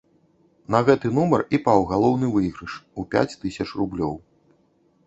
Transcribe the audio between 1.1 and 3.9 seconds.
нумар і паў галоўны выйгрыш у пяць тысяч